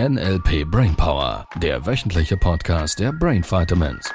NLP 0.00 0.64
Brainpower, 0.68 1.46
der 1.62 1.86
wöchentliche 1.86 2.36
Podcast 2.36 2.98
der 2.98 3.12
Brain 3.12 3.44
Vitamins. 3.44 4.10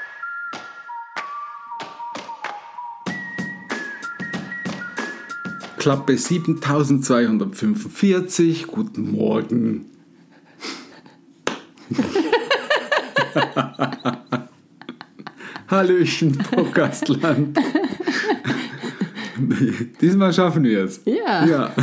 Klappe 5.78 6.18
7245. 6.18 8.68
Guten 8.68 9.14
Morgen. 9.14 9.86
Hallöchen, 15.70 16.38
Podcastland. 16.40 17.58
Diesmal 20.02 20.34
schaffen 20.34 20.66
wir 20.66 20.84
es. 20.84 21.00
Ja. 21.06 21.46
ja. 21.46 21.72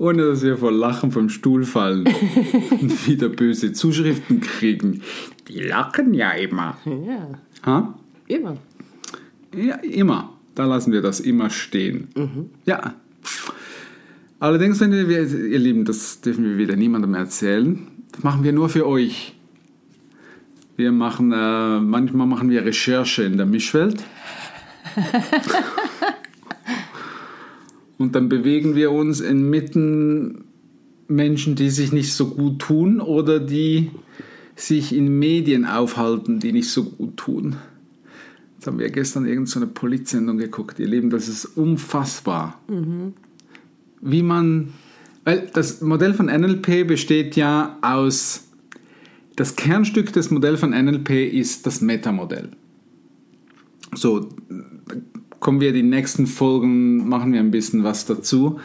Ohne 0.00 0.28
dass 0.28 0.42
wir 0.42 0.56
vor 0.56 0.72
Lachen 0.72 1.12
vom 1.12 1.28
Stuhl 1.28 1.64
fallen 1.64 2.06
und 2.80 3.06
wieder 3.06 3.28
böse 3.28 3.74
Zuschriften 3.74 4.40
kriegen. 4.40 5.02
Die 5.46 5.60
lachen 5.60 6.14
ja 6.14 6.30
immer. 6.30 6.78
Ja, 6.86 7.28
Ha? 7.66 7.94
immer. 8.26 8.56
Ja, 9.54 9.74
immer. 9.76 10.32
Da 10.54 10.64
lassen 10.64 10.92
wir 10.92 11.02
das 11.02 11.20
immer 11.20 11.50
stehen. 11.50 12.08
Ja. 12.64 12.94
Allerdings, 14.38 14.80
wenn 14.80 14.90
wir, 14.90 15.20
ihr 15.20 15.58
Lieben, 15.58 15.84
das 15.84 16.22
dürfen 16.22 16.44
wir 16.44 16.56
wieder 16.56 16.76
niemandem 16.76 17.12
erzählen. 17.12 17.86
Das 18.12 18.22
machen 18.22 18.42
wir 18.42 18.54
nur 18.54 18.70
für 18.70 18.86
euch. 18.86 19.34
Wir 20.78 20.92
machen, 20.92 21.30
äh, 21.30 21.78
manchmal 21.78 22.26
machen 22.26 22.48
wir 22.48 22.64
Recherche 22.64 23.24
in 23.24 23.36
der 23.36 23.44
Mischwelt. 23.44 24.02
Und 28.00 28.14
dann 28.14 28.30
bewegen 28.30 28.76
wir 28.76 28.92
uns 28.92 29.20
inmitten 29.20 30.44
Menschen, 31.06 31.54
die 31.54 31.68
sich 31.68 31.92
nicht 31.92 32.14
so 32.14 32.28
gut 32.28 32.58
tun 32.58 32.98
oder 32.98 33.38
die 33.38 33.90
sich 34.56 34.96
in 34.96 35.18
Medien 35.18 35.66
aufhalten, 35.66 36.40
die 36.40 36.52
nicht 36.52 36.70
so 36.70 36.84
gut 36.84 37.18
tun. 37.18 37.56
Jetzt 38.56 38.66
haben 38.66 38.78
wir 38.78 38.88
gestern 38.88 39.26
irgendeine 39.26 39.66
so 39.66 39.72
Polizsendung 39.74 40.38
geguckt. 40.38 40.78
Ihr 40.78 40.88
Lieben, 40.88 41.10
das 41.10 41.28
ist 41.28 41.44
unfassbar. 41.44 42.58
Wie 44.00 44.22
man, 44.22 44.72
weil 45.24 45.50
das 45.52 45.82
Modell 45.82 46.14
von 46.14 46.24
NLP 46.24 46.88
besteht 46.88 47.36
ja 47.36 47.76
aus, 47.82 48.48
das 49.36 49.56
Kernstück 49.56 50.10
des 50.14 50.30
Modells 50.30 50.60
von 50.60 50.70
NLP 50.70 51.10
ist 51.34 51.66
das 51.66 51.82
Metamodell. 51.82 52.48
So, 53.94 54.30
kommen 55.40 55.60
wir 55.60 55.72
die 55.72 55.82
nächsten 55.82 56.26
Folgen, 56.26 57.08
machen 57.08 57.32
wir 57.32 57.40
ein 57.40 57.50
bisschen 57.50 57.82
was 57.82 58.06
dazu. 58.06 58.60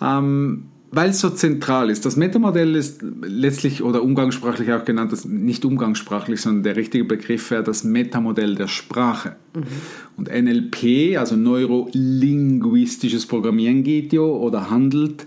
Ähm, 0.00 0.64
weil 0.90 1.10
es 1.10 1.20
so 1.20 1.30
zentral 1.30 1.90
ist. 1.90 2.06
Das 2.06 2.16
Metamodell 2.16 2.74
ist 2.76 3.02
letztlich 3.02 3.82
oder 3.82 4.02
umgangssprachlich 4.02 4.72
auch 4.72 4.84
genannt, 4.84 5.12
das, 5.12 5.24
nicht 5.24 5.64
umgangssprachlich, 5.64 6.40
sondern 6.40 6.62
der 6.62 6.76
richtige 6.76 7.04
Begriff 7.04 7.50
wäre 7.50 7.64
das 7.64 7.84
Metamodell 7.84 8.54
der 8.54 8.68
Sprache. 8.68 9.36
Und 10.16 10.28
NLP, 10.28 11.18
also 11.18 11.36
neurolinguistisches 11.36 13.26
Programmieren 13.26 13.82
geht 13.82 14.12
ja 14.12 14.20
oder 14.20 14.70
handelt 14.70 15.26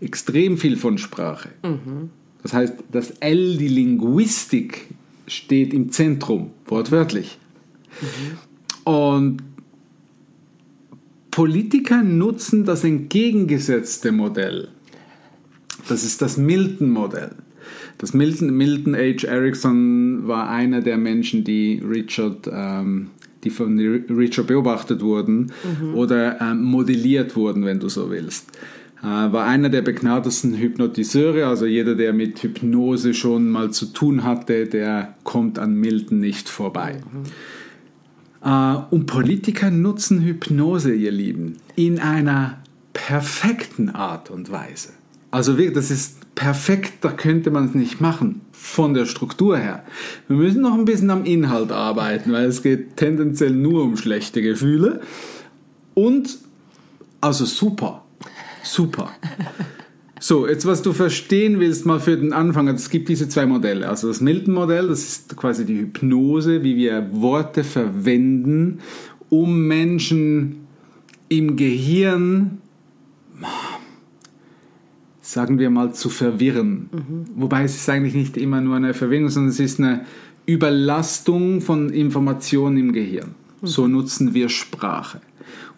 extrem 0.00 0.58
viel 0.58 0.76
von 0.76 0.98
Sprache. 0.98 1.48
Das 2.42 2.52
heißt, 2.52 2.74
das 2.92 3.10
L, 3.20 3.56
die 3.56 3.68
Linguistik, 3.68 4.88
steht 5.26 5.74
im 5.74 5.90
Zentrum, 5.90 6.50
wortwörtlich. 6.66 7.38
Und 8.84 9.42
Politiker 11.38 12.02
nutzen 12.02 12.64
das 12.64 12.82
entgegengesetzte 12.82 14.10
Modell. 14.10 14.70
Das 15.88 16.02
ist 16.02 16.20
das 16.20 16.36
Milton-Modell. 16.36 17.30
Das 17.98 18.12
Milton, 18.12 18.56
Milton 18.56 18.96
H. 18.96 19.24
Erickson 19.24 20.26
war 20.26 20.50
einer 20.50 20.80
der 20.80 20.98
Menschen, 20.98 21.44
die 21.44 21.80
Richard, 21.88 22.50
ähm, 22.52 23.10
die 23.44 23.50
von 23.50 23.78
Richard 23.78 24.48
beobachtet 24.48 25.00
wurden 25.00 25.52
oder 25.94 26.40
ähm, 26.40 26.64
modelliert 26.64 27.36
wurden, 27.36 27.64
wenn 27.64 27.78
du 27.78 27.88
so 27.88 28.10
willst. 28.10 28.50
Äh, 29.00 29.04
war 29.04 29.46
einer 29.46 29.68
der 29.68 29.82
begnadetsten 29.82 30.58
Hypnotiseure, 30.58 31.46
also 31.46 31.66
jeder, 31.66 31.94
der 31.94 32.12
mit 32.12 32.42
Hypnose 32.42 33.14
schon 33.14 33.48
mal 33.48 33.70
zu 33.70 33.86
tun 33.86 34.24
hatte, 34.24 34.66
der 34.66 35.14
kommt 35.22 35.60
an 35.60 35.76
Milton 35.76 36.18
nicht 36.18 36.48
vorbei. 36.48 36.96
Äh, 36.96 37.28
und 38.40 39.06
Politiker 39.06 39.70
nutzen 39.70 40.22
Hypnose, 40.22 40.94
ihr 40.94 41.10
Lieben, 41.10 41.56
in 41.76 41.98
einer 41.98 42.58
perfekten 42.92 43.90
Art 43.90 44.30
und 44.30 44.50
Weise. 44.50 44.90
Also 45.30 45.58
wirklich, 45.58 45.74
das 45.74 45.90
ist 45.90 46.34
perfekt, 46.34 46.94
da 47.00 47.10
könnte 47.10 47.50
man 47.50 47.66
es 47.66 47.74
nicht 47.74 48.00
machen, 48.00 48.40
von 48.52 48.94
der 48.94 49.06
Struktur 49.06 49.58
her. 49.58 49.84
Wir 50.28 50.36
müssen 50.36 50.62
noch 50.62 50.74
ein 50.74 50.84
bisschen 50.84 51.10
am 51.10 51.24
Inhalt 51.24 51.72
arbeiten, 51.72 52.32
weil 52.32 52.46
es 52.46 52.62
geht 52.62 52.96
tendenziell 52.96 53.50
nur 53.50 53.82
um 53.82 53.96
schlechte 53.96 54.40
Gefühle. 54.40 55.00
Und, 55.94 56.38
also 57.20 57.44
super, 57.44 58.04
super. 58.62 59.10
So, 60.20 60.48
jetzt 60.48 60.66
was 60.66 60.82
du 60.82 60.92
verstehen 60.92 61.60
willst, 61.60 61.86
mal 61.86 62.00
für 62.00 62.16
den 62.16 62.32
Anfang, 62.32 62.68
es 62.68 62.90
gibt 62.90 63.08
diese 63.08 63.28
zwei 63.28 63.46
Modelle. 63.46 63.88
Also 63.88 64.08
das 64.08 64.20
Milton-Modell, 64.20 64.88
das 64.88 65.04
ist 65.04 65.36
quasi 65.36 65.64
die 65.64 65.78
Hypnose, 65.78 66.62
wie 66.64 66.76
wir 66.76 67.08
Worte 67.12 67.62
verwenden, 67.62 68.80
um 69.28 69.66
Menschen 69.66 70.66
im 71.28 71.56
Gehirn, 71.56 72.58
sagen 75.20 75.58
wir 75.58 75.70
mal, 75.70 75.92
zu 75.92 76.08
verwirren. 76.08 76.88
Wobei 77.36 77.64
es 77.64 77.76
ist 77.76 77.88
eigentlich 77.88 78.14
nicht 78.14 78.36
immer 78.36 78.60
nur 78.60 78.76
eine 78.76 78.94
Verwirrung, 78.94 79.28
sondern 79.28 79.50
es 79.50 79.60
ist 79.60 79.78
eine 79.78 80.04
Überlastung 80.46 81.60
von 81.60 81.90
Informationen 81.90 82.78
im 82.78 82.92
Gehirn. 82.92 83.34
So 83.62 83.88
nutzen 83.88 84.34
wir 84.34 84.48
Sprache. 84.48 85.20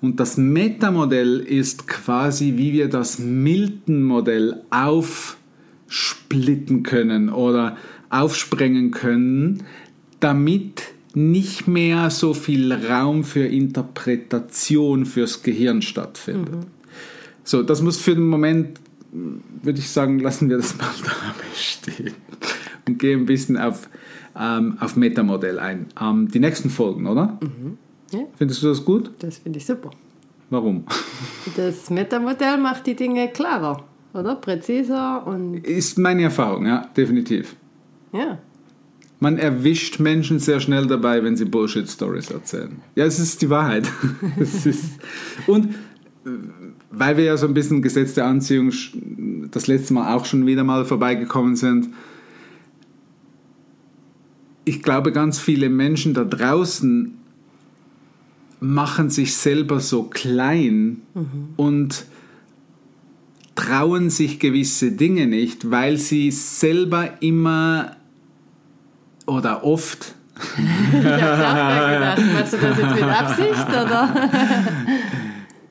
Und 0.00 0.20
das 0.20 0.36
Metamodell 0.36 1.41
ist 1.41 1.86
quasi, 1.86 2.54
wie 2.56 2.72
wir 2.72 2.88
das 2.88 3.18
Milton-Modell 3.18 4.62
aufsplitten 4.70 6.82
können 6.82 7.28
oder 7.28 7.76
aufsprengen 8.08 8.91
können, 8.91 9.64
damit 10.20 10.94
nicht 11.14 11.68
mehr 11.68 12.10
so 12.10 12.34
viel 12.34 12.72
Raum 12.72 13.24
für 13.24 13.44
Interpretation 13.44 15.06
fürs 15.06 15.42
Gehirn 15.42 15.82
stattfindet. 15.82 16.66
So, 17.44 17.62
das 17.62 17.82
muss 17.82 17.98
für 17.98 18.14
den 18.14 18.28
Moment, 18.28 18.80
würde 19.62 19.80
ich 19.80 19.91
sagen, 19.91 20.20
lassen 20.20 20.48
wir 20.48 20.56
das 20.56 20.78
mal 20.78 20.88
dabei 21.02 21.44
stehen 21.54 22.14
und 22.86 22.98
gehen 22.98 23.20
ein 23.20 23.26
bisschen 23.26 23.58
auf, 23.58 23.91
ähm, 24.38 24.76
auf 24.80 24.96
Metamodell 24.96 25.58
ein. 25.58 25.86
Ähm, 26.00 26.28
die 26.28 26.41
nächsten 26.41 26.70
Folgen, 26.70 27.06
oder? 27.06 27.38
Ja, 28.12 28.20
Findest 28.36 28.62
du 28.62 28.68
das 28.68 28.84
gut? 28.84 29.10
das 29.20 29.38
finde 29.38 29.58
ich 29.58 29.66
super. 29.66 29.91
Warum? 30.50 30.84
Das 31.56 31.91
Metamodell 31.91 32.58
macht 32.58 32.86
die 32.86 32.96
Dinge 32.96 33.28
klarer, 33.28 33.84
oder? 34.12 34.34
Präziser 34.34 35.24
und 35.26 35.64
Ist 35.64 35.98
meine 35.98 36.22
Erfahrung, 36.24 36.66
ja, 36.66 36.86
definitiv. 36.96 37.54
ja. 38.12 38.38
Man 39.22 39.36
erwischt 39.36 40.00
Menschen 40.00 40.38
sehr 40.38 40.60
schnell 40.60 40.86
dabei, 40.86 41.22
wenn 41.22 41.36
sie 41.36 41.44
Bullshit-Stories 41.44 42.30
erzählen. 42.30 42.80
Ja, 42.94 43.04
es 43.04 43.18
ist 43.18 43.42
die 43.42 43.50
Wahrheit. 43.50 43.86
es 44.41 44.64
ist, 44.64 44.98
und 45.47 45.66
äh, 46.24 46.30
weil 46.91 47.18
wir 47.18 47.24
ja 47.24 47.36
so 47.36 47.47
ein 47.47 47.52
bisschen 47.52 47.82
Gesetz 47.82 48.14
der 48.14 48.24
Anziehung 48.24 48.72
das 49.50 49.66
letzte 49.66 49.92
Mal 49.92 50.14
auch 50.14 50.24
schon 50.24 50.47
wieder 50.47 50.64
mal 50.64 50.86
vorbeigekommen 50.86 51.54
sind, 51.54 51.91
ich 54.65 54.82
glaube, 54.82 55.12
ganz 55.12 55.38
viele 55.38 55.69
Menschen 55.69 56.15
da 56.15 56.25
draußen 56.25 57.16
machen 58.60 59.09
sich 59.10 59.34
selber 59.34 59.81
so 59.81 60.04
klein 60.04 61.00
und 61.56 62.04
trauen 63.54 64.10
sich 64.10 64.38
gewisse 64.38 64.93
Dinge 64.93 65.26
nicht, 65.26 65.71
weil 65.71 65.97
sie 65.97 66.30
selber 66.30 67.22
immer 67.22 67.97
oder 69.27 69.65
oft 69.65 70.15
Ich 70.57 71.04
habe 71.04 71.95
gedacht, 71.95 72.22
machst 72.34 72.53
du 72.53 72.56
das 72.59 72.78
jetzt 72.78 72.95
mit 72.95 73.04
Absicht, 73.04 73.68
oder? 73.68 74.30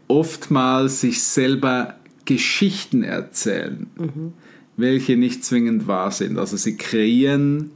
oftmals 0.10 1.02
sich 1.02 1.24
selber 1.24 1.96
Geschichten 2.26 3.04
erzählen, 3.04 3.88
welche 4.76 5.16
nicht 5.16 5.46
zwingend 5.46 5.88
wahr 5.88 6.12
sind. 6.12 6.38
Also 6.38 6.58
sie 6.58 6.76
kreieren 6.76 7.72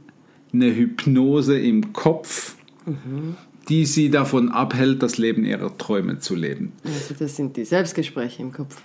eine 0.54 0.74
Hypnose 0.74 1.58
im 1.58 1.92
Kopf, 1.92 2.54
die 3.68 3.84
sie 3.86 4.10
davon 4.10 4.50
abhält, 4.50 5.02
das 5.02 5.18
Leben 5.18 5.44
ihrer 5.44 5.76
Träume 5.76 6.18
zu 6.20 6.34
leben. 6.34 6.72
Also 6.84 7.14
das 7.18 7.36
sind 7.36 7.56
die 7.56 7.64
Selbstgespräche 7.64 8.42
im 8.42 8.52
Kopf. 8.52 8.80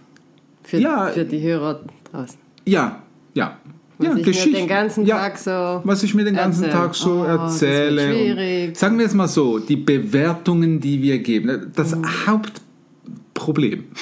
Für, 0.63 0.77
Ja. 0.77 1.07
für 1.07 1.25
die 1.25 1.41
Hörer 1.41 1.81
draußen. 2.11 2.37
Ja, 2.65 3.01
ja. 3.33 3.57
ja, 3.99 4.15
ich 4.15 4.45
mir 4.45 4.53
den 4.53 4.67
ganzen 4.67 5.05
Tag 5.05 5.37
so 5.37 5.51
Was 5.83 6.03
ich 6.03 6.13
mir 6.13 6.25
den 6.25 6.35
ganzen 6.35 6.65
erzähle. 6.65 6.81
Tag 6.81 6.95
so 6.95 7.21
Oh, 7.21 7.23
erzähle. 7.23 8.75
sagen 8.75 8.97
wir 8.99 9.05
es 9.05 9.13
mal 9.13 9.27
so, 9.27 9.59
die 9.59 9.75
Bewertungen, 9.77 10.79
die 10.79 11.01
wir 11.01 11.19
geben, 11.19 11.71
das 11.75 11.95
Mhm. 11.95 12.05
Hauptproblem. 12.27 13.85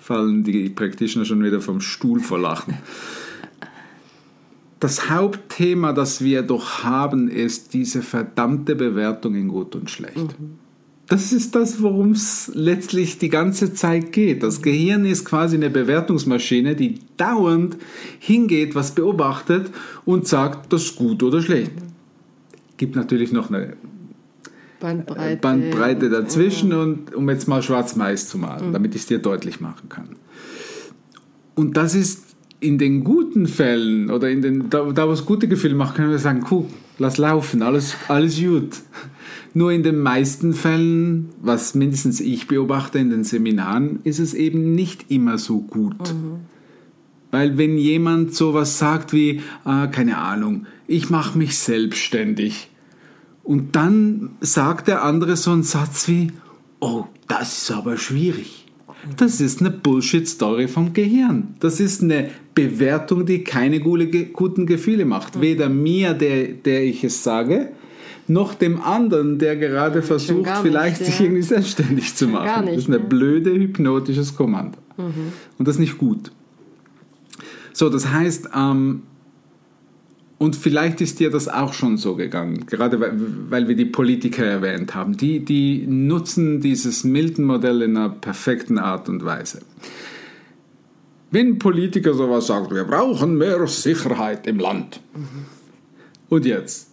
Fallen 0.00 0.42
die 0.44 0.68
Practitioner 0.68 1.24
schon 1.24 1.42
wieder 1.42 1.60
vom 1.60 1.80
Stuhl 1.80 2.20
vor 2.20 2.38
Lachen. 2.38 2.74
Das 4.82 5.08
Hauptthema, 5.08 5.92
das 5.92 6.22
wir 6.22 6.42
doch 6.42 6.82
haben, 6.82 7.28
ist 7.28 7.72
diese 7.72 8.02
verdammte 8.02 8.74
Bewertung 8.74 9.36
in 9.36 9.46
gut 9.46 9.76
und 9.76 9.88
schlecht. 9.88 10.34
Das 11.06 11.32
ist 11.32 11.54
das, 11.54 11.80
worum 11.82 12.12
es 12.12 12.50
letztlich 12.52 13.18
die 13.18 13.28
ganze 13.28 13.74
Zeit 13.74 14.12
geht. 14.12 14.42
Das 14.42 14.60
Gehirn 14.60 15.04
ist 15.04 15.24
quasi 15.24 15.54
eine 15.54 15.70
Bewertungsmaschine, 15.70 16.74
die 16.74 16.98
dauernd 17.16 17.76
hingeht, 18.18 18.74
was 18.74 18.90
beobachtet 18.92 19.70
und 20.04 20.26
sagt, 20.26 20.72
das 20.72 20.82
ist 20.82 20.96
gut 20.96 21.22
oder 21.22 21.42
schlecht. 21.42 21.72
Gibt 22.76 22.96
natürlich 22.96 23.30
noch 23.30 23.50
eine 23.50 23.76
Bandbreite. 24.80 25.40
Bandbreite 25.40 26.10
dazwischen 26.10 26.72
und 26.72 27.14
um 27.14 27.30
jetzt 27.30 27.46
mal 27.46 27.62
schwarz-weiß 27.62 28.28
zu 28.28 28.36
malen, 28.36 28.72
damit 28.72 28.96
ich 28.96 29.02
es 29.02 29.06
dir 29.06 29.20
deutlich 29.20 29.60
machen 29.60 29.88
kann. 29.88 30.16
Und 31.54 31.76
das 31.76 31.94
ist 31.94 32.31
in 32.62 32.78
den 32.78 33.02
guten 33.02 33.46
Fällen 33.46 34.10
oder 34.10 34.30
in 34.30 34.40
den, 34.40 34.70
da, 34.70 34.84
da 34.92 35.08
wo 35.08 35.12
es 35.12 35.26
gute 35.26 35.48
Gefühle 35.48 35.74
macht, 35.74 35.96
können 35.96 36.10
wir 36.10 36.18
sagen, 36.18 36.46
cool, 36.50 36.66
lass 36.98 37.18
laufen, 37.18 37.62
alles, 37.62 37.96
alles 38.08 38.40
gut. 38.40 38.76
Nur 39.54 39.72
in 39.72 39.82
den 39.82 39.98
meisten 39.98 40.54
Fällen, 40.54 41.30
was 41.42 41.74
mindestens 41.74 42.20
ich 42.20 42.46
beobachte 42.46 42.98
in 42.98 43.10
den 43.10 43.24
Seminaren, 43.24 43.98
ist 44.04 44.18
es 44.18 44.32
eben 44.32 44.74
nicht 44.74 45.10
immer 45.10 45.36
so 45.36 45.60
gut. 45.60 46.14
Weil 47.30 47.58
wenn 47.58 47.76
jemand 47.76 48.34
sowas 48.34 48.78
sagt 48.78 49.12
wie, 49.12 49.42
ah, 49.64 49.88
keine 49.88 50.18
Ahnung, 50.18 50.66
ich 50.86 51.10
mache 51.10 51.36
mich 51.36 51.58
selbstständig. 51.58 52.70
Und 53.42 53.76
dann 53.76 54.30
sagt 54.40 54.88
der 54.88 55.02
andere 55.02 55.36
so 55.36 55.50
einen 55.50 55.64
Satz 55.64 56.08
wie, 56.08 56.28
oh, 56.80 57.04
das 57.28 57.62
ist 57.62 57.70
aber 57.72 57.98
schwierig. 57.98 58.61
Das 59.16 59.40
ist 59.40 59.60
eine 59.60 59.70
Bullshit-Story 59.70 60.68
vom 60.68 60.92
Gehirn. 60.92 61.54
Das 61.60 61.80
ist 61.80 62.02
eine 62.02 62.30
Bewertung, 62.54 63.26
die 63.26 63.42
keine 63.42 63.80
gute, 63.80 64.26
guten 64.26 64.66
Gefühle 64.66 65.04
macht. 65.04 65.40
Weder 65.40 65.68
mir, 65.68 66.14
der, 66.14 66.48
der 66.48 66.84
ich 66.84 67.02
es 67.02 67.24
sage, 67.24 67.72
noch 68.28 68.54
dem 68.54 68.80
anderen, 68.80 69.38
der 69.38 69.56
gerade 69.56 70.02
versucht, 70.02 70.44
gar 70.44 70.62
nicht, 70.62 70.70
vielleicht 70.70 71.04
sich 71.04 71.18
ja. 71.18 71.24
irgendwie 71.24 71.42
selbstständig 71.42 72.14
zu 72.14 72.28
machen. 72.28 72.64
nicht, 72.64 72.76
das 72.76 72.82
ist 72.84 72.88
eine 72.88 72.98
ne? 72.98 73.04
blöde 73.04 73.50
hypnotisches 73.52 74.36
Kommando. 74.36 74.78
Und 75.58 75.68
das 75.68 75.76
ist 75.76 75.80
nicht 75.80 75.98
gut. 75.98 76.30
So, 77.72 77.88
das 77.88 78.08
heißt, 78.08 78.50
ähm, 78.54 79.02
und 80.42 80.56
vielleicht 80.56 81.00
ist 81.00 81.20
dir 81.20 81.30
das 81.30 81.46
auch 81.46 81.72
schon 81.72 81.96
so 81.96 82.16
gegangen, 82.16 82.66
gerade 82.66 82.98
weil, 82.98 83.12
weil 83.48 83.68
wir 83.68 83.76
die 83.76 83.84
Politiker 83.84 84.44
erwähnt 84.44 84.92
haben. 84.92 85.16
Die, 85.16 85.38
die 85.38 85.86
nutzen 85.86 86.60
dieses 86.60 87.04
Milton-Modell 87.04 87.82
in 87.82 87.96
einer 87.96 88.08
perfekten 88.08 88.76
Art 88.76 89.08
und 89.08 89.24
Weise. 89.24 89.60
Wenn 91.30 91.50
ein 91.50 91.58
Politiker 91.60 92.14
sowas 92.14 92.48
sagt, 92.48 92.74
wir 92.74 92.82
brauchen 92.82 93.38
mehr 93.38 93.64
Sicherheit 93.68 94.48
im 94.48 94.58
Land. 94.58 95.00
Und 96.28 96.44
jetzt? 96.44 96.90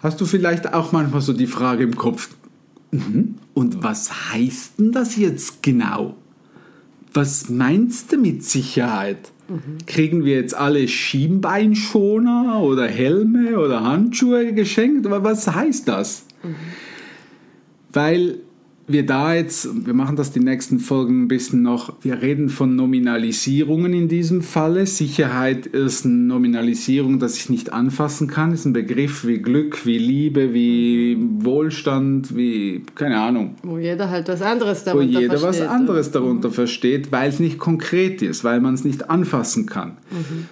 Hast 0.00 0.20
du 0.20 0.26
vielleicht 0.26 0.74
auch 0.74 0.90
manchmal 0.90 1.20
so 1.20 1.32
die 1.32 1.46
Frage 1.46 1.84
im 1.84 1.94
Kopf, 1.94 2.30
mhm, 2.90 3.36
und 3.54 3.84
was 3.84 4.32
heißt 4.32 4.80
denn 4.80 4.90
das 4.90 5.14
jetzt 5.14 5.62
genau? 5.62 6.16
Was 7.14 7.48
meinst 7.48 8.10
du 8.10 8.16
mit 8.16 8.42
Sicherheit? 8.42 9.30
Kriegen 9.86 10.24
wir 10.24 10.36
jetzt 10.36 10.54
alle 10.54 10.86
Schienbeinschoner 10.88 12.60
oder 12.62 12.86
Helme 12.86 13.58
oder 13.58 13.82
Handschuhe 13.82 14.52
geschenkt? 14.52 15.06
Aber 15.06 15.24
was 15.24 15.46
heißt 15.46 15.88
das? 15.88 16.26
Weil 17.92 18.38
wir 18.86 19.06
da 19.06 19.34
jetzt, 19.34 19.86
wir 19.86 19.94
machen 19.94 20.16
das 20.16 20.32
die 20.32 20.40
nächsten 20.40 20.78
Folgen 20.78 21.22
ein 21.22 21.28
bisschen 21.28 21.62
noch, 21.62 21.94
wir 22.02 22.20
reden 22.20 22.48
von 22.48 22.74
Nominalisierungen 22.74 23.92
in 23.92 24.08
diesem 24.08 24.42
Falle. 24.42 24.86
Sicherheit 24.86 25.66
ist 25.66 26.04
eine 26.04 26.14
Nominalisierung, 26.14 27.18
das 27.18 27.36
ich 27.36 27.48
nicht 27.48 27.72
anfassen 27.72 28.28
kann, 28.28 28.52
ist 28.52 28.64
ein 28.64 28.72
Begriff 28.72 29.26
wie 29.26 29.38
Glück, 29.38 29.86
wie 29.86 29.98
Liebe, 29.98 30.52
wie 30.52 31.16
Wohlstand, 31.40 32.36
wie, 32.36 32.82
keine 32.94 33.18
Ahnung, 33.18 33.54
Wo 33.62 33.78
jeder 33.78 34.10
halt 34.10 34.28
was 34.28 34.42
anderes 34.42 34.82
wo 34.82 34.90
darunter 34.90 35.20
jeder 35.20 35.34
was 35.34 35.56
versteht. 35.56 35.68
anderes 35.68 36.10
darunter 36.10 36.50
versteht, 36.50 37.12
weil 37.12 37.28
es 37.28 37.40
nicht 37.40 37.58
konkret 37.58 38.22
ist, 38.22 38.44
weil 38.44 38.60
man 38.60 38.74
es 38.74 38.84
nicht 38.84 39.10
anfassen 39.10 39.66
kann. 39.66 39.96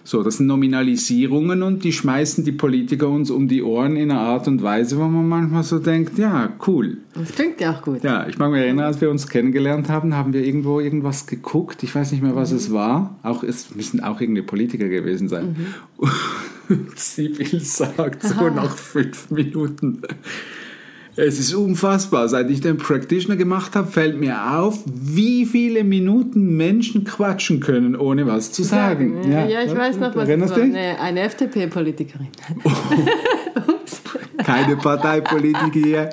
So, 0.04 0.22
das 0.22 0.38
sind 0.38 0.46
Nominalisierungen 0.46 1.62
und 1.62 1.84
die 1.84 1.92
schmeißen 1.92 2.44
die 2.44 2.52
Politiker 2.52 3.08
uns 3.08 3.30
um 3.30 3.48
die 3.48 3.62
Ohren 3.62 3.96
in 3.96 4.10
einer 4.10 4.20
Art 4.20 4.48
und 4.48 4.62
Weise, 4.62 4.98
wo 4.98 5.04
man 5.04 5.28
manchmal 5.28 5.62
so 5.62 5.78
denkt, 5.78 6.18
ja, 6.18 6.52
cool. 6.66 6.98
Das 7.14 7.32
klingt 7.32 7.60
ja 7.60 7.72
auch 7.72 7.82
gut. 7.82 8.04
Ja, 8.04 8.26
ich 8.28 8.38
mag 8.38 8.52
mich 8.52 8.60
erinnern, 8.60 8.86
als 8.86 9.00
wir 9.00 9.10
uns 9.10 9.28
kennengelernt 9.28 9.88
haben, 9.88 10.14
haben 10.14 10.32
wir 10.32 10.44
irgendwo 10.44 10.78
irgendwas 10.80 11.26
geguckt. 11.26 11.82
Ich 11.82 11.94
weiß 11.94 12.12
nicht 12.12 12.22
mehr, 12.22 12.36
was 12.36 12.52
es 12.52 12.72
war. 12.72 13.18
Auch 13.22 13.42
es 13.42 13.74
müssen 13.74 14.00
auch 14.00 14.20
irgendwie 14.20 14.42
Politiker 14.42 14.88
gewesen 14.88 15.28
sein. 15.28 15.74
Und 16.68 16.96
Sibyl 16.96 17.60
sagt 17.60 18.22
so 18.22 18.48
nach 18.48 18.76
fünf 18.76 19.30
Minuten. 19.30 20.02
Es 21.16 21.40
ist 21.40 21.52
unfassbar. 21.52 22.28
Seit 22.28 22.48
ich 22.48 22.60
den 22.60 22.76
Practitioner 22.76 23.36
gemacht 23.36 23.74
habe, 23.74 23.90
fällt 23.90 24.18
mir 24.20 24.58
auf, 24.58 24.84
wie 24.86 25.44
viele 25.44 25.82
Minuten 25.82 26.56
Menschen 26.56 27.02
quatschen 27.04 27.58
können, 27.58 27.96
ohne 27.96 28.26
was 28.26 28.52
zu 28.52 28.62
sagen. 28.62 29.28
Ja, 29.28 29.46
ja, 29.46 29.62
ich 29.62 29.76
weiß 29.76 29.98
noch, 29.98 30.14
was 30.14 30.28
Erinnerst 30.28 30.56
war. 30.56 30.62
dich? 30.62 30.74
Eine, 30.74 31.00
eine 31.00 31.20
FDP-Politikerin. 31.22 32.28
keine 34.44 34.76
Parteipolitiker 34.76 35.70
hier, 35.72 36.10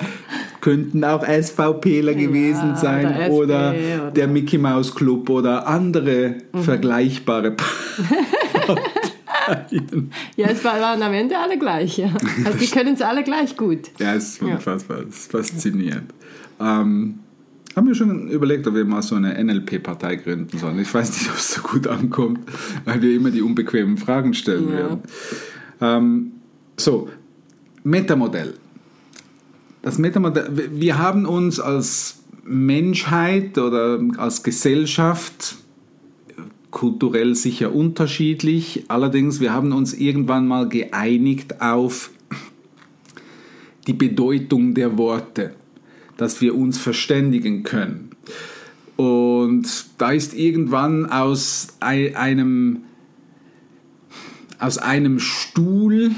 könnten 0.60 1.04
auch 1.04 1.24
SVPler 1.24 2.14
gewesen 2.14 2.74
sein 2.76 3.06
oder 3.06 3.30
oder, 3.30 3.74
SP 3.74 3.94
oder- 4.00 4.10
der 4.10 4.28
Mickey 4.28 4.58
Mouse 4.58 4.94
Club 4.94 5.28
oder 5.30 5.66
andere 5.66 6.36
vergleichbare 6.54 7.52
Parteien. 9.46 10.10
Ja, 10.36 10.48
es 10.48 10.64
war- 10.64 10.80
waren 10.80 11.02
am 11.02 11.12
Ende 11.12 11.38
alle 11.38 11.58
gleich. 11.58 11.98
Ja. 11.98 12.10
Also 12.44 12.58
die 12.58 12.66
können 12.66 12.94
es 12.94 13.02
alle 13.02 13.22
gleich 13.24 13.56
gut. 13.56 13.90
Ja, 13.98 14.14
es 14.14 14.34
ist 14.34 14.42
unfassbar, 14.42 14.98
es 15.08 15.16
ist 15.20 15.30
faszinierend. 15.32 16.12
Ähm, 16.60 17.20
haben 17.76 17.86
wir 17.86 17.94
schon 17.94 18.28
überlegt, 18.28 18.66
ob 18.66 18.74
wir 18.74 18.84
mal 18.84 19.02
so 19.02 19.14
eine 19.14 19.42
NLP-Partei 19.42 20.16
gründen 20.16 20.58
sollen. 20.58 20.78
Ich 20.80 20.92
weiß 20.92 21.10
nicht, 21.12 21.30
ob 21.30 21.36
es 21.36 21.52
so 21.54 21.62
gut 21.62 21.86
ankommt, 21.86 22.40
weil 22.84 23.00
wir 23.00 23.14
immer 23.14 23.30
die 23.30 23.42
unbequemen 23.42 23.96
Fragen 23.96 24.34
stellen 24.34 24.68
Ja. 24.70 24.76
werden. 24.76 25.02
Ähm, 25.80 26.32
so, 26.76 27.08
Metamodell. 27.84 28.54
Das 29.82 29.98
Metamodell, 29.98 30.70
wir 30.74 30.98
haben 30.98 31.24
uns 31.24 31.60
als 31.60 32.20
Menschheit 32.44 33.58
oder 33.58 34.00
als 34.16 34.42
Gesellschaft 34.42 35.56
kulturell 36.70 37.34
sicher 37.34 37.74
unterschiedlich. 37.74 38.84
Allerdings, 38.88 39.40
wir 39.40 39.52
haben 39.52 39.72
uns 39.72 39.94
irgendwann 39.94 40.46
mal 40.48 40.68
geeinigt 40.68 41.60
auf 41.60 42.10
die 43.86 43.92
Bedeutung 43.92 44.74
der 44.74 44.98
Worte, 44.98 45.54
dass 46.16 46.40
wir 46.40 46.54
uns 46.54 46.78
verständigen 46.78 47.62
können. 47.62 48.10
Und 48.96 49.86
da 49.98 50.10
ist 50.10 50.34
irgendwann 50.34 51.06
aus 51.06 51.68
ei- 51.80 52.16
einem, 52.16 52.80
aus 54.58 54.78
einem 54.78 55.20
Stuhl 55.20 56.10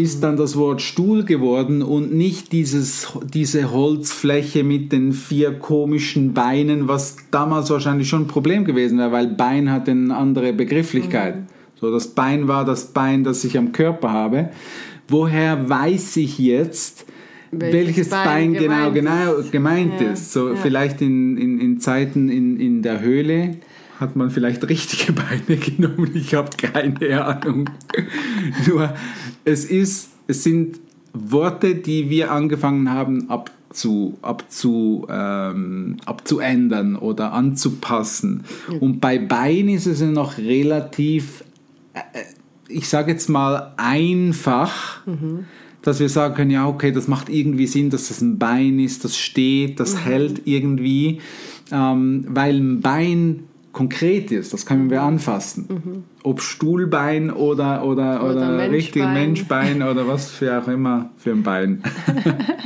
ist 0.00 0.22
dann 0.22 0.36
das 0.36 0.56
Wort 0.56 0.82
Stuhl 0.82 1.24
geworden 1.24 1.82
und 1.82 2.12
nicht 2.12 2.52
dieses, 2.52 3.08
diese 3.24 3.70
Holzfläche 3.70 4.64
mit 4.64 4.92
den 4.92 5.12
vier 5.12 5.58
komischen 5.58 6.34
Beinen, 6.34 6.88
was 6.88 7.16
damals 7.30 7.70
wahrscheinlich 7.70 8.08
schon 8.08 8.22
ein 8.22 8.26
Problem 8.28 8.64
gewesen 8.64 8.98
wäre, 8.98 9.12
weil 9.12 9.26
Bein 9.28 9.70
hat 9.70 9.88
eine 9.88 10.16
andere 10.16 10.52
Begrifflichkeit. 10.52 11.36
So, 11.80 11.90
das 11.90 12.08
Bein 12.08 12.48
war 12.48 12.64
das 12.64 12.86
Bein, 12.92 13.24
das 13.24 13.44
ich 13.44 13.56
am 13.56 13.72
Körper 13.72 14.10
habe. 14.12 14.50
Woher 15.08 15.68
weiß 15.68 16.16
ich 16.18 16.38
jetzt, 16.38 17.06
welches, 17.52 17.86
Welches 17.86 18.08
Bein, 18.10 18.24
Bein 18.24 18.52
genau, 18.52 18.90
gemeint 18.90 18.94
genau 18.94 19.34
ist. 19.34 19.52
gemeint 19.52 20.00
Ja, 20.00 20.12
ist? 20.12 20.32
So 20.32 20.50
ja. 20.50 20.56
vielleicht 20.56 21.02
in, 21.02 21.36
in, 21.36 21.58
in 21.58 21.80
Zeiten 21.80 22.28
in, 22.28 22.60
in 22.60 22.82
der 22.82 23.00
Höhle 23.00 23.56
hat 23.98 24.14
man 24.16 24.30
vielleicht 24.30 24.68
richtige 24.68 25.12
Beine 25.12 25.58
genommen. 25.58 26.10
Ich 26.14 26.34
habe 26.34 26.50
keine 26.56 27.24
Ahnung. 27.24 27.68
Nur 28.66 28.94
es 29.44 29.64
ist, 29.64 30.10
es 30.26 30.42
sind 30.42 30.80
Worte, 31.12 31.74
die 31.74 32.08
wir 32.10 32.30
angefangen 32.30 32.90
haben 32.90 33.30
abzu, 33.30 34.18
abzu, 34.22 35.06
ähm, 35.10 35.96
abzuändern 36.04 36.96
oder 36.96 37.32
anzupassen. 37.32 38.44
Und 38.80 39.00
bei 39.00 39.18
Bein 39.18 39.68
ist 39.68 39.86
es 39.86 40.00
ja 40.00 40.06
noch 40.06 40.38
relativ 40.38 41.44
ich 42.70 42.88
sage 42.88 43.12
jetzt 43.12 43.28
mal 43.28 43.72
einfach, 43.76 45.00
dass 45.82 46.00
wir 46.00 46.08
sagen 46.08 46.34
können, 46.34 46.50
ja, 46.50 46.68
okay, 46.68 46.92
das 46.92 47.08
macht 47.08 47.28
irgendwie 47.28 47.66
Sinn, 47.66 47.90
dass 47.90 48.08
das 48.08 48.20
ein 48.20 48.38
Bein 48.38 48.78
ist, 48.78 49.04
das 49.04 49.16
steht, 49.16 49.80
das 49.80 50.04
hält 50.04 50.42
irgendwie, 50.46 51.20
ähm, 51.72 52.24
weil 52.28 52.56
ein 52.56 52.80
Bein 52.80 53.44
konkret 53.80 54.30
ist, 54.30 54.52
das 54.52 54.66
können 54.66 54.90
wir 54.90 55.00
anfassen. 55.00 56.04
Ob 56.22 56.42
Stuhlbein 56.42 57.30
oder, 57.30 57.82
oder, 57.82 58.22
oder, 58.22 58.54
Oder 58.56 58.70
richtig 58.70 59.02
Menschbein. 59.02 59.78
Menschbein 59.78 59.82
oder 59.82 60.06
was 60.06 60.30
für 60.30 60.60
auch 60.60 60.68
immer 60.68 61.08
für 61.16 61.30
ein 61.30 61.42
Bein. 61.42 61.82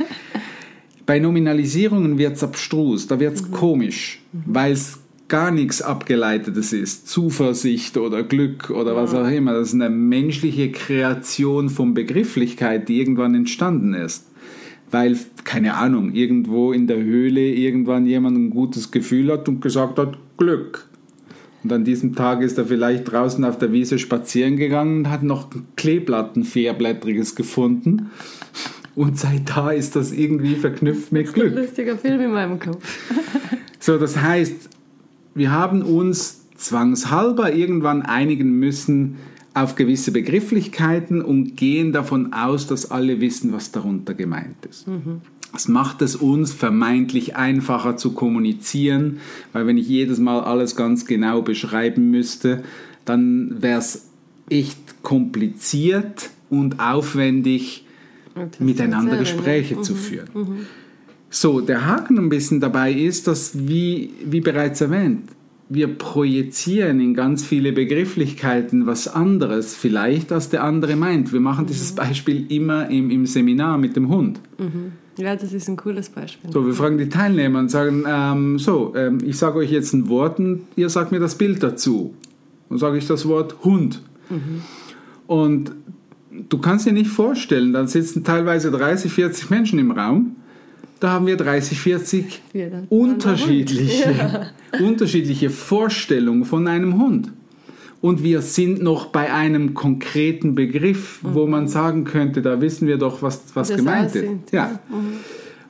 Bei 1.05 1.19
Nominalisierungen 1.19 2.17
wird 2.17 2.35
es 2.35 2.43
abstrus, 2.43 3.07
da 3.07 3.17
wird 3.17 3.35
es 3.35 3.49
komisch, 3.49 4.19
weil 4.33 4.73
es 4.73 4.99
gar 5.29 5.51
nichts 5.51 5.81
Abgeleitetes 5.81 6.73
ist, 6.73 7.07
Zuversicht 7.07 7.95
oder 7.95 8.23
Glück 8.23 8.69
oder 8.69 8.97
was 8.97 9.13
auch 9.13 9.29
immer. 9.29 9.53
Das 9.53 9.69
ist 9.69 9.75
eine 9.75 9.89
menschliche 9.89 10.69
Kreation 10.73 11.69
von 11.69 11.93
Begrifflichkeit, 11.93 12.89
die 12.89 12.99
irgendwann 12.99 13.35
entstanden 13.35 13.93
ist. 13.93 14.27
Weil, 14.91 15.17
keine 15.45 15.75
Ahnung, 15.75 16.11
irgendwo 16.11 16.73
in 16.73 16.87
der 16.87 17.01
Höhle 17.01 17.39
irgendwann 17.39 18.05
jemand 18.05 18.37
ein 18.37 18.49
gutes 18.49 18.91
Gefühl 18.91 19.31
hat 19.31 19.47
und 19.47 19.61
gesagt 19.61 19.97
hat, 19.97 20.17
Glück. 20.37 20.89
Und 21.65 21.73
an 21.73 21.83
diesem 21.83 22.13
Tag 22.13 22.43
ist 22.43 22.59
er 22.59 22.67
vielleicht 22.67 23.11
draußen 23.11 23.43
auf 23.43 23.57
der 23.57 23.71
Wiese 23.71 23.97
spazieren 23.97 24.55
gegangen 24.55 24.99
und 24.99 25.09
hat 25.09 25.23
noch 25.23 25.51
ein 25.51 25.65
Kleeblattenfährblättriges 25.75 27.35
gefunden. 27.35 28.11
Und 28.93 29.17
seit 29.17 29.49
da 29.49 29.71
ist 29.71 29.95
das 29.95 30.11
irgendwie 30.11 30.53
verknüpft 30.57 31.11
mit 31.11 31.33
Glück. 31.33 31.55
Lustiger 31.55 31.97
Film 31.97 32.21
in 32.21 32.31
meinem 32.31 32.59
Kopf. 32.59 32.99
So, 33.79 33.99
das 33.99 34.19
heißt, 34.19 34.69
wir 35.35 35.51
haben 35.51 35.83
uns 35.83 36.47
zwangshalber 36.55 37.53
irgendwann 37.53 38.01
einigen 38.01 38.57
müssen 38.57 39.17
auf 39.53 39.75
gewisse 39.75 40.11
Begrifflichkeiten 40.11 41.21
und 41.21 41.55
gehen 41.55 41.93
davon 41.93 42.33
aus, 42.33 42.65
dass 42.65 42.89
alle 42.89 43.21
wissen, 43.21 43.53
was 43.53 43.71
darunter 43.71 44.15
gemeint 44.15 44.65
ist. 44.67 44.87
Das 45.55 45.69
macht 45.69 46.01
es 46.01 46.17
uns 46.17 46.51
vermeintlich 46.51 47.37
einfacher 47.37 47.95
zu 47.95 48.11
kommunizieren, 48.11 49.19
weil 49.53 49.65
wenn 49.65 49.77
ich 49.77 49.87
jedes 49.87 50.19
Mal 50.19 50.41
alles 50.41 50.75
ganz 50.75 51.05
genau 51.05 51.41
beschreiben 51.41 52.11
müsste, 52.11 52.61
dann 53.05 53.61
wäre 53.61 53.79
es 53.79 54.09
echt 54.49 55.01
kompliziert 55.01 56.29
und 56.49 56.81
aufwendig, 56.81 57.85
Und 58.35 58.59
miteinander 58.59 59.15
Gespräche 59.15 59.75
ja. 59.75 59.81
zu 59.81 59.95
führen. 59.95 60.67
So, 61.29 61.61
der 61.61 61.85
Haken 61.85 62.17
ein 62.17 62.29
bisschen 62.29 62.59
dabei 62.59 62.91
ist, 62.91 63.27
dass, 63.27 63.67
wie, 63.67 64.11
wie 64.25 64.41
bereits 64.41 64.81
erwähnt, 64.81 65.29
wir 65.69 65.87
projizieren 65.87 66.99
in 66.99 67.13
ganz 67.13 67.45
viele 67.45 67.71
Begrifflichkeiten 67.71 68.87
was 68.87 69.07
anderes 69.07 69.73
vielleicht, 69.73 70.33
als 70.33 70.49
der 70.49 70.65
andere 70.65 70.97
meint. 70.97 71.31
Wir 71.31 71.39
machen 71.39 71.65
dieses 71.65 71.93
Beispiel 71.93 72.45
immer 72.51 72.89
im, 72.89 73.09
im 73.09 73.25
Seminar 73.25 73.77
mit 73.77 73.95
dem 73.95 74.09
Hund. 74.09 74.41
Ja, 75.17 75.35
das 75.35 75.53
ist 75.53 75.67
ein 75.69 75.77
cooles 75.77 76.09
Beispiel. 76.09 76.51
So, 76.51 76.65
wir 76.65 76.73
fragen 76.73 76.97
die 76.97 77.09
Teilnehmer 77.09 77.59
und 77.59 77.69
sagen, 77.69 78.03
ähm, 78.07 78.59
so, 78.59 78.93
ähm, 78.95 79.19
ich 79.25 79.37
sage 79.37 79.57
euch 79.59 79.71
jetzt 79.71 79.93
ein 79.93 80.09
Wort 80.09 80.39
und 80.39 80.61
ihr 80.75 80.89
sagt 80.89 81.11
mir 81.11 81.19
das 81.19 81.35
Bild 81.35 81.63
dazu. 81.63 82.13
Dann 82.69 82.77
sage 82.77 82.97
ich 82.97 83.07
das 83.07 83.27
Wort 83.27 83.63
Hund. 83.63 84.01
Und 85.27 85.71
du 86.49 86.57
kannst 86.57 86.85
dir 86.85 86.93
nicht 86.93 87.09
vorstellen, 87.09 87.73
dann 87.73 87.87
sitzen 87.87 88.23
teilweise 88.23 88.71
30, 88.71 89.11
40 89.11 89.49
Menschen 89.49 89.79
im 89.79 89.91
Raum. 89.91 90.35
Da 90.99 91.11
haben 91.11 91.27
wir 91.27 91.37
30, 91.37 91.79
40 91.79 92.41
Ja, 92.53 92.67
unterschiedliche, 92.89 94.47
unterschiedliche 94.81 95.49
Vorstellungen 95.49 96.45
von 96.45 96.67
einem 96.67 96.99
Hund. 96.99 97.31
Und 98.05 98.21
wir 98.21 98.43
sind 98.43 98.83
noch 98.83 99.07
bei 99.07 99.33
einem 99.33 99.73
konkreten 99.73 100.53
Begriff, 100.53 101.21
wo 101.23 101.47
man 101.47 101.67
sagen 101.67 102.03
könnte, 102.03 102.43
da 102.43 102.61
wissen 102.61 102.87
wir 102.87 102.97
doch, 102.97 103.23
was, 103.23 103.41
was 103.55 103.69
Das 103.69 103.77
gemeint 103.77 104.13
ist. 104.13 104.51
Ja. 104.51 104.79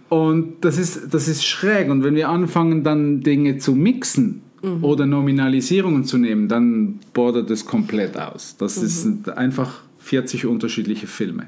Und 0.09 0.55
das 0.59 0.77
ist, 0.77 1.13
das 1.13 1.29
ist 1.29 1.45
schräg. 1.45 1.89
Und 1.89 2.03
wenn 2.03 2.13
wir 2.13 2.27
anfangen, 2.27 2.83
dann 2.83 3.21
Dinge 3.21 3.57
zu 3.57 3.73
mixen 3.73 4.41
oder 4.81 5.05
Nominalisierungen 5.05 6.03
zu 6.03 6.17
nehmen, 6.17 6.49
dann 6.49 6.99
bordert 7.13 7.49
es 7.51 7.65
komplett 7.65 8.19
aus. 8.19 8.57
Das 8.57 8.75
sind 8.75 9.29
einfach 9.29 9.83
40 9.99 10.45
unterschiedliche 10.45 11.07
Filme. 11.07 11.47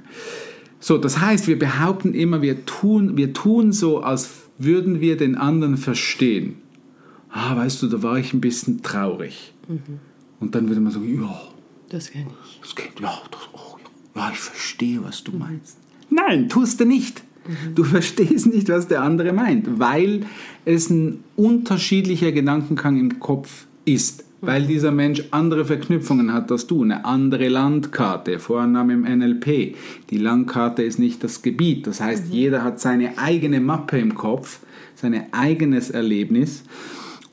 So, 0.80 0.98
das 0.98 1.20
heißt, 1.20 1.50
wir 1.50 1.60
behaupten 1.60 2.14
immer, 2.14 2.42
wir 2.42 2.66
tun, 2.66 3.18
wir 3.18 3.34
tun 3.34 3.74
so, 3.74 4.00
als 4.00 4.30
würden 4.58 5.02
wir 5.02 5.18
den 5.18 5.36
anderen 5.36 5.76
verstehen. 5.76 6.56
Ah, 7.30 7.58
weißt 7.58 7.84
du, 7.84 7.88
da 7.88 8.02
war 8.04 8.18
ich 8.18 8.34
ein 8.34 8.40
bisschen 8.40 8.84
traurig. 8.84 9.54
Und 10.40 10.54
dann 10.56 10.68
würde 10.68 10.82
man 10.82 10.92
sagen, 10.92 11.22
ja, 11.22 11.42
Das 11.90 12.12
kenne 12.12 12.28
ich. 12.44 12.60
das 12.62 12.76
geht, 12.76 13.00
ja, 13.00 13.14
das, 13.32 13.42
oh, 13.54 13.78
ja, 14.16 14.30
ich 14.32 14.40
verstehe, 14.40 15.04
was 15.04 15.24
du 15.24 15.32
meinst. 15.32 15.78
Nein, 16.10 16.50
tust 16.50 16.80
du 16.80 16.86
nicht. 16.86 17.24
Du 17.76 17.84
verstehst 17.96 18.48
nicht, 18.48 18.70
was 18.70 18.88
der 18.88 19.02
andere 19.02 19.34
meint, 19.34 19.80
weil 19.80 20.26
es 20.66 20.90
ein 20.90 21.24
unterschiedlicher 21.36 22.32
Gedankengang 22.32 22.98
im 23.00 23.20
Kopf 23.20 23.66
ist. 23.86 24.26
Weil 24.40 24.68
dieser 24.68 24.92
Mensch 24.92 25.24
andere 25.32 25.66
Verknüpfungen 25.66 26.32
hat 26.32 26.52
als 26.52 26.68
du, 26.68 26.84
eine 26.84 27.06
andere 27.06 27.48
Landkarte, 27.50 28.38
Vorname 28.38 28.94
im 28.94 29.02
NLP. 29.02 29.76
Die 30.12 30.18
Landkarte 30.20 30.84
ist 30.84 31.00
nicht 31.00 31.24
das 31.24 31.42
Gebiet. 31.42 31.88
Das 31.88 32.02
heißt, 32.02 32.26
jeder 32.30 32.64
hat 32.64 32.80
seine 32.80 33.18
eigene 33.18 33.60
Mappe 33.60 33.98
im 33.98 34.14
Kopf, 34.14 34.60
sein 34.94 35.26
eigenes 35.32 35.90
Erlebnis. 35.90 36.64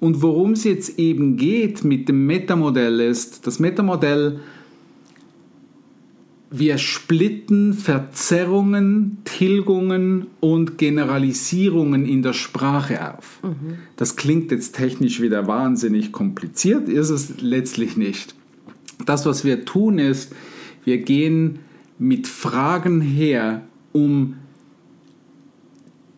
Und 0.00 0.22
worum 0.22 0.52
es 0.52 0.64
jetzt 0.64 0.98
eben 0.98 1.36
geht 1.36 1.84
mit 1.84 2.08
dem 2.08 2.26
Metamodell 2.26 3.00
ist, 3.00 3.46
das 3.46 3.58
Metamodell, 3.58 4.40
wir 6.56 6.78
splitten 6.78 7.74
Verzerrungen, 7.74 9.18
Tilgungen 9.24 10.28
und 10.38 10.78
Generalisierungen 10.78 12.06
in 12.06 12.22
der 12.22 12.32
Sprache 12.32 13.12
auf. 13.12 13.40
Das 13.96 14.14
klingt 14.14 14.52
jetzt 14.52 14.76
technisch 14.76 15.20
wieder 15.20 15.48
wahnsinnig 15.48 16.12
kompliziert, 16.12 16.88
ist 16.88 17.10
es 17.10 17.40
letztlich 17.40 17.96
nicht. 17.96 18.36
Das, 19.04 19.26
was 19.26 19.44
wir 19.44 19.64
tun, 19.64 19.98
ist, 19.98 20.32
wir 20.84 20.98
gehen 20.98 21.58
mit 21.98 22.28
Fragen 22.28 23.00
her, 23.00 23.62
um 23.92 24.36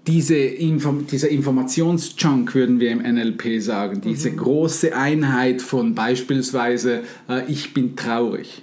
diese 0.07 0.37
Inform 0.37 1.07
dieser 1.07 1.29
Informationschunk, 1.29 2.55
würden 2.55 2.79
wir 2.79 2.91
im 2.91 2.99
NLP 2.99 3.61
sagen, 3.61 4.01
diese 4.01 4.31
große 4.31 4.97
Einheit 4.97 5.63
von 5.63 5.95
beispielsweise 5.95 7.03
äh, 7.29 7.51
ich 7.51 7.75
bin 7.75 7.97
traurig, 7.97 8.63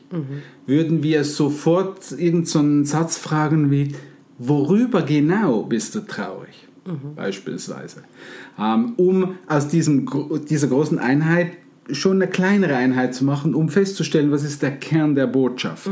würden 0.65 1.03
wir 1.03 1.23
sofort 1.23 2.11
irgendeinen 2.11 2.85
so 2.85 2.91
Satz 2.91 3.17
fragen 3.17 3.71
wie, 3.71 3.93
worüber 4.37 5.01
genau 5.01 5.63
bist 5.63 5.95
du 5.95 6.01
traurig? 6.01 6.67
Beispielsweise. 7.15 8.03
Ähm, 8.59 8.93
um 8.97 9.35
aus 9.47 9.69
diesem, 9.69 10.05
dieser 10.49 10.67
großen 10.67 10.99
Einheit 10.99 11.53
schon 11.91 12.21
eine 12.21 12.29
kleinere 12.29 12.75
Einheit 12.75 13.15
zu 13.15 13.25
machen, 13.25 13.55
um 13.55 13.69
festzustellen, 13.69 14.31
was 14.31 14.43
ist 14.43 14.61
der 14.61 14.71
Kern 14.71 15.15
der 15.15 15.27
Botschaft. 15.27 15.89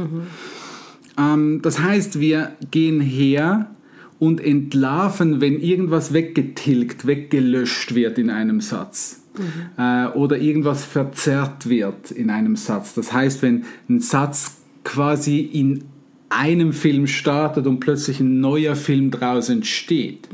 Ähm, 1.18 1.62
das 1.62 1.80
heißt, 1.80 2.20
wir 2.20 2.56
gehen 2.72 3.02
her 3.02 3.72
und 4.22 4.40
entlarven, 4.40 5.42
wenn 5.42 5.60
irgendwas 5.60 6.14
weggetilgt, 6.14 7.08
weggelöscht 7.08 7.96
wird 7.96 8.20
in 8.20 8.30
einem 8.30 8.62
Satz. 8.62 9.24
Äh, 9.80 10.10
oder 10.10 10.38
irgendwas 10.38 10.86
verzerrt 10.86 11.68
wird 11.68 12.12
in 12.12 12.30
einem 12.30 12.56
Satz. 12.56 12.94
Das 12.94 13.12
heißt, 13.12 13.42
wenn 13.42 13.66
ein 13.90 14.00
Satz 14.00 14.58
quasi 14.84 15.40
in 15.40 15.86
einem 16.30 16.72
Film 16.72 17.08
startet 17.08 17.66
und 17.66 17.80
plötzlich 17.80 18.20
ein 18.20 18.40
neuer 18.40 18.76
Film 18.76 19.10
draus 19.10 19.50
entsteht. 19.50 20.30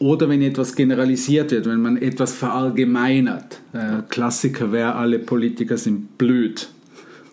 Oder 0.00 0.28
wenn 0.28 0.42
etwas 0.42 0.74
generalisiert 0.74 1.52
wird, 1.52 1.66
wenn 1.66 1.80
man 1.80 1.98
etwas 1.98 2.34
verallgemeinert. 2.34 3.60
Äh, 3.74 4.02
Klassiker 4.08 4.72
wäre, 4.72 4.96
alle 4.96 5.20
Politiker 5.20 5.78
sind 5.78 6.18
blöd. 6.18 6.68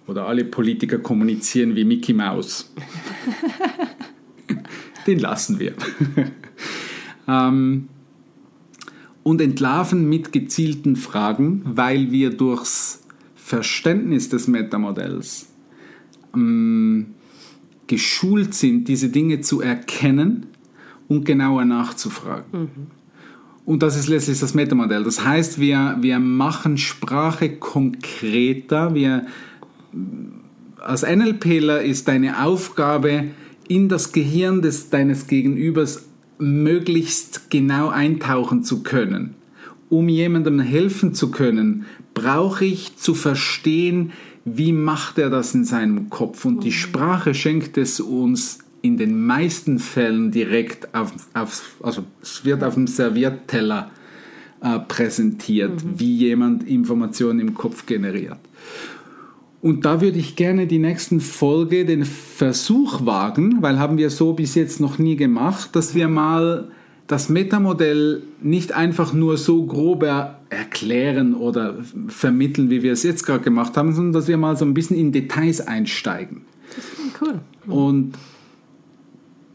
Oder 0.06 0.28
alle 0.28 0.46
Politiker 0.46 1.00
kommunizieren 1.00 1.76
wie 1.76 1.86
Mickey 1.86 2.14
Mouse. 2.14 2.72
Den 5.08 5.20
lassen 5.20 5.60
wir. 5.60 5.74
ähm, 7.28 7.88
und 9.24 9.42
entlarven 9.42 10.08
mit 10.08 10.32
gezielten 10.32 10.96
Fragen, 10.96 11.62
weil 11.66 12.12
wir 12.12 12.32
durchs 12.32 13.04
Verständnis 13.36 14.30
des 14.30 14.48
Metamodells 14.48 15.48
ähm, 16.34 17.08
geschult 17.88 18.54
sind, 18.54 18.88
diese 18.88 19.10
Dinge 19.10 19.42
zu 19.42 19.62
erkennen 19.62 20.48
und 21.08 21.26
genauer 21.26 21.66
nachzufragen. 21.66 22.70
Und 23.66 23.82
das 23.82 23.98
ist 23.98 24.08
letztlich 24.08 24.40
das 24.40 24.54
Metamodell. 24.54 25.04
Das 25.04 25.26
heißt, 25.26 25.60
wir, 25.60 25.98
wir 26.00 26.20
machen 26.20 26.78
Sprache 26.78 27.50
konkreter. 27.58 28.94
Wir, 28.94 29.26
als 30.78 31.02
NLPler 31.02 31.82
ist 31.82 32.08
deine 32.08 32.44
Aufgabe, 32.44 33.26
in 33.68 33.90
das 33.90 34.12
Gehirn 34.12 34.62
des, 34.62 34.90
deines 34.90 35.28
Gegenübers 35.28 36.06
möglichst 36.38 37.50
genau 37.50 37.90
eintauchen 37.90 38.64
zu 38.64 38.84
können. 38.84 39.36
Um 39.90 40.10
jemandem 40.10 40.60
helfen 40.60 41.14
zu 41.14 41.32
können, 41.32 41.86
brauche 42.14 42.66
ich 42.66 42.98
zu 42.98 43.14
verstehen, 43.14 44.12
wie 44.44 44.74
macht 44.74 45.18
er 45.18 45.30
das 45.30 45.56
in 45.56 45.66
seinem 45.66 46.10
Kopf. 46.10 46.46
Und 46.46 46.64
die 46.64 46.72
Sprache 46.72 47.34
schenkt 47.34 47.78
es 47.78 48.00
uns 48.00 48.60
in 48.82 48.98
den 48.98 49.26
meisten 49.26 49.80
Fällen 49.80 50.32
direkt 50.32 50.94
auf, 50.94 51.12
auf 51.34 51.76
also 51.82 52.04
es 52.22 52.46
wird 52.46 52.64
auf 52.64 52.76
dem 52.76 52.88
Servierteller 52.88 53.90
äh, 54.62 54.80
präsentiert, 54.80 55.84
wie 55.98 56.16
jemand 56.16 56.68
Informationen 56.68 57.40
im 57.40 57.54
Kopf 57.56 57.86
generiert. 57.86 58.38
Und 59.66 59.84
da 59.84 60.00
würde 60.00 60.20
ich 60.20 60.36
gerne 60.36 60.68
die 60.68 60.78
nächsten 60.78 61.20
Folge 61.20 61.86
den 61.86 62.06
Versuch 62.06 63.04
wagen, 63.04 63.64
weil 63.64 63.80
haben 63.80 63.98
wir 63.98 64.12
so 64.12 64.34
bis 64.34 64.54
jetzt 64.54 64.80
noch 64.80 65.00
nie 65.00 65.16
gemacht, 65.16 65.76
dass 65.76 65.96
wir 65.96 66.08
mal 66.08 66.68
das 67.08 67.30
Metamodell 67.30 68.22
nicht 68.44 68.74
einfach 68.74 69.12
nur 69.12 69.38
so 69.38 69.66
grob 69.66 70.04
er 70.04 70.40
erklären 70.52 71.34
oder 71.34 71.78
vermitteln, 72.10 72.70
wie 72.70 72.84
wir 72.84 72.94
es 72.94 73.02
jetzt 73.02 73.26
gerade 73.26 73.44
gemacht 73.44 73.76
haben, 73.76 73.92
sondern 73.92 74.14
dass 74.14 74.28
wir 74.28 74.38
mal 74.38 74.56
so 74.56 74.66
ein 74.66 74.76
bisschen 74.76 74.98
in 74.98 75.12
Details 75.12 75.62
einsteigen. 75.62 76.42
Cool. 77.20 77.40
Und 77.66 78.14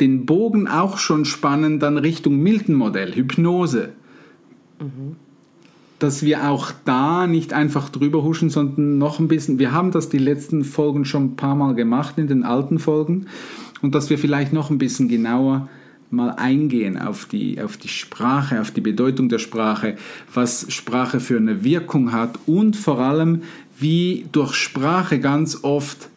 den 0.01 0.27
Bogen 0.27 0.67
auch 0.67 0.99
schon 0.99 1.25
spannen 1.25 1.79
dann 1.79 1.97
Richtung 1.97 2.37
Milton-Modell, 2.39 3.15
Hypnose. 3.15 3.91
Dass 6.01 6.25
wir 6.25 6.51
auch 6.51 6.73
da 6.85 7.29
nicht 7.29 7.53
einfach 7.53 7.89
drüber 7.89 8.25
huschen, 8.25 8.51
sondern 8.51 8.99
noch 8.99 9.21
ein 9.21 9.29
bisschen, 9.29 9.61
wir 9.61 9.73
haben 9.73 9.93
das 9.93 10.09
die 10.09 10.19
letzten 10.19 10.65
Folgen 10.65 11.05
schon 11.05 11.25
ein 11.27 11.37
paar 11.37 11.55
Mal 11.55 11.75
gemacht 11.75 12.19
in 12.19 12.27
den 12.27 12.43
alten 12.43 12.81
Folgen. 12.81 13.27
Und 13.83 13.95
dass 13.95 14.11
wir 14.11 14.19
vielleicht 14.19 14.53
noch 14.53 14.71
ein 14.71 14.79
bisschen 14.79 15.09
genauer 15.09 15.69
mal 16.11 16.31
eingehen 16.31 16.99
auf 16.99 17.27
die, 17.27 17.61
auf 17.61 17.77
die 17.77 17.89
Sprache, 17.89 18.61
auf 18.61 18.73
die 18.73 18.81
Bedeutung 18.81 19.29
der 19.29 19.39
Sprache, 19.39 19.97
was 20.35 20.67
Sprache 20.73 21.21
für 21.21 21.37
eine 21.37 21.63
Wirkung 21.63 22.13
hat 22.13 22.39
und 22.47 22.77
vor 22.77 22.99
allem, 22.99 23.43
wie 23.79 24.27
durch 24.33 24.55
Sprache 24.55 25.21
ganz 25.21 25.63
oft 25.63 26.11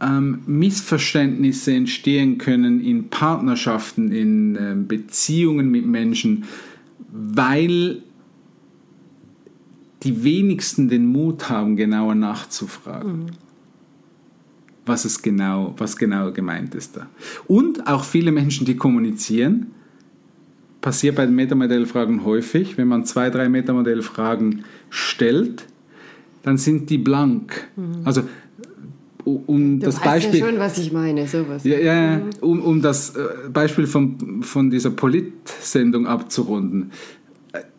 ähm, 0.00 0.40
Missverständnisse 0.46 1.72
entstehen 1.72 2.38
können 2.38 2.80
in 2.80 3.08
Partnerschaften, 3.08 4.12
in 4.12 4.56
ähm, 4.60 4.86
Beziehungen 4.88 5.70
mit 5.70 5.86
Menschen, 5.86 6.44
weil 7.10 8.02
die 10.02 10.24
wenigsten 10.24 10.88
den 10.88 11.06
Mut 11.06 11.48
haben, 11.48 11.76
genauer 11.76 12.14
nachzufragen. 12.14 13.32
Was 14.84 15.04
es 15.04 15.22
genau, 15.22 15.74
was 15.78 15.96
genau 15.96 16.32
gemeint 16.32 16.74
ist 16.74 16.96
da. 16.96 17.08
Und 17.46 17.88
auch 17.88 18.04
viele 18.04 18.30
Menschen, 18.30 18.66
die 18.66 18.76
kommunizieren, 18.76 19.72
passiert 20.80 21.16
bei 21.16 21.26
den 21.26 21.34
Metamodellfragen 21.34 22.24
häufig, 22.24 22.78
wenn 22.78 22.86
man 22.86 23.04
zwei, 23.04 23.30
drei 23.30 23.48
Metamodellfragen 23.48 24.64
stellt, 24.88 25.66
dann 26.44 26.58
sind 26.58 26.90
die 26.90 26.98
blank. 26.98 27.66
Also 28.04 28.22
um 29.24 29.80
Du 29.80 29.86
das 29.86 30.00
Beispiel 30.00 30.38
ja 30.38 30.46
schon, 30.46 30.58
was 30.58 30.78
ich 30.78 30.92
meine, 30.92 31.26
sowas. 31.26 31.64
ja, 31.64 31.78
ja, 31.78 32.20
um, 32.40 32.62
um 32.62 32.80
das 32.80 33.16
äh, 33.16 33.48
Beispiel 33.52 33.88
von, 33.88 34.42
von 34.42 34.70
dieser 34.70 34.90
Polit-Sendung 34.90 36.06
abzurunden. 36.06 36.92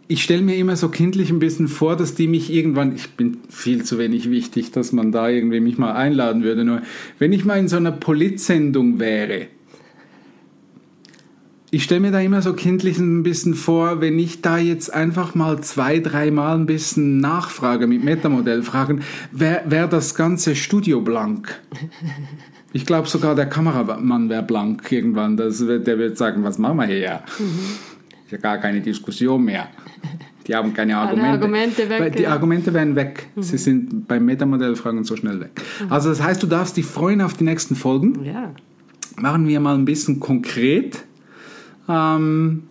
Ich 0.09 0.23
stelle 0.23 0.41
mir 0.41 0.55
immer 0.55 0.77
so 0.77 0.87
kindlich 0.87 1.29
ein 1.29 1.39
bisschen 1.39 1.67
vor, 1.67 1.97
dass 1.97 2.15
die 2.15 2.27
mich 2.27 2.51
irgendwann, 2.51 2.95
ich 2.95 3.09
bin 3.11 3.39
viel 3.49 3.83
zu 3.83 3.97
wenig 3.97 4.29
wichtig, 4.29 4.71
dass 4.71 4.93
man 4.93 5.11
da 5.11 5.27
irgendwie 5.27 5.59
mich 5.59 5.77
mal 5.77 5.93
einladen 5.93 6.43
würde, 6.43 6.63
nur 6.63 6.81
wenn 7.19 7.33
ich 7.33 7.43
mal 7.43 7.59
in 7.59 7.67
so 7.67 7.75
einer 7.75 7.91
Polit-Sendung 7.91 8.99
wäre, 8.99 9.47
ich 11.69 11.83
stelle 11.83 11.99
mir 11.99 12.11
da 12.11 12.21
immer 12.21 12.41
so 12.41 12.53
kindlich 12.53 12.97
ein 12.97 13.23
bisschen 13.23 13.53
vor, 13.53 13.99
wenn 13.99 14.17
ich 14.17 14.41
da 14.41 14.57
jetzt 14.57 14.93
einfach 14.93 15.35
mal 15.35 15.59
zwei, 15.61 15.99
dreimal 15.99 16.55
ein 16.55 16.65
bisschen 16.65 17.19
nachfrage 17.19 17.87
mit 17.87 18.03
Metamodell 18.05 18.63
fragen, 18.63 19.01
wäre 19.33 19.63
wär 19.65 19.87
das 19.87 20.15
ganze 20.15 20.55
Studio 20.55 21.01
blank. 21.01 21.59
Ich 22.71 22.85
glaube 22.85 23.09
sogar 23.09 23.35
der 23.35 23.47
Kameramann 23.47 24.29
wäre 24.29 24.43
blank 24.43 24.89
irgendwann. 24.91 25.35
Das, 25.35 25.57
der 25.59 25.99
wird 25.99 26.17
sagen, 26.17 26.43
was 26.43 26.57
machen 26.57 26.77
wir 26.77 26.85
hier? 26.85 27.21
Ist 28.27 28.33
ja 28.33 28.37
gar 28.39 28.57
keine 28.57 28.81
Diskussion 28.81 29.45
mehr. 29.45 29.69
Die 30.47 30.53
haben 30.53 30.73
keine 30.73 30.97
Argumente. 30.97 31.29
Argumente 31.29 31.89
weg, 31.89 32.15
Die 32.17 32.23
ja. 32.23 32.31
Argumente 32.31 32.73
werden 32.73 32.93
weg. 32.97 33.29
Sie 33.37 33.57
sind 33.57 34.05
bei 34.05 34.19
Metamodellfragen 34.19 35.05
so 35.05 35.15
schnell 35.15 35.39
weg. 35.39 35.61
Also 35.89 36.09
das 36.09 36.21
heißt, 36.21 36.43
du 36.43 36.47
darfst 36.47 36.75
dich 36.75 36.85
freuen 36.85 37.21
auf 37.21 37.35
die 37.35 37.45
nächsten 37.45 37.77
Folgen 37.77 38.25
Ja. 38.25 38.51
machen 39.15 39.47
wir 39.47 39.61
mal 39.61 39.75
ein 39.75 39.85
bisschen 39.85 40.19
konkret 40.19 41.05
ähm, 41.87 42.63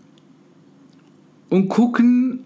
und 1.49 1.69
gucken, 1.69 2.41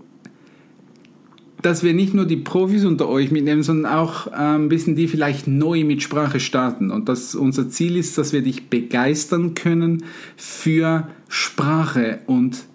dass 1.62 1.82
wir 1.82 1.94
nicht 1.94 2.14
nur 2.14 2.26
die 2.26 2.36
Profis 2.36 2.84
unter 2.84 3.08
euch 3.08 3.32
mitnehmen, 3.32 3.64
sondern 3.64 3.92
auch 3.92 4.28
äh, 4.28 4.30
ein 4.36 4.68
bisschen 4.68 4.94
die 4.94 5.08
vielleicht 5.08 5.48
neu 5.48 5.82
mit 5.82 6.00
Sprache 6.00 6.38
starten. 6.38 6.92
Und 6.92 7.08
dass 7.08 7.34
unser 7.34 7.68
Ziel 7.70 7.96
ist, 7.96 8.16
dass 8.18 8.32
wir 8.32 8.42
dich 8.42 8.68
begeistern 8.70 9.54
können 9.54 10.04
für 10.36 11.08
Sprache 11.28 12.20
und 12.26 12.69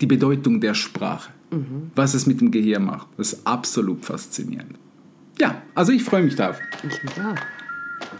die 0.00 0.06
Bedeutung 0.06 0.60
der 0.60 0.74
Sprache. 0.74 1.30
Was 1.96 2.14
es 2.14 2.26
mit 2.26 2.40
dem 2.40 2.52
Gehirn 2.52 2.84
macht. 2.84 3.08
Das 3.16 3.32
ist 3.32 3.44
absolut 3.46 4.04
faszinierend. 4.04 4.78
Ja, 5.40 5.62
also 5.74 5.90
ich 5.90 6.04
freue 6.04 6.22
mich 6.22 6.36
darauf. 6.36 6.60
Ich 6.82 7.02
mich 7.02 7.20
auch. 7.20 7.34